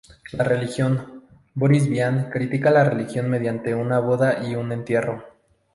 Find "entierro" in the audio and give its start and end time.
4.71-5.23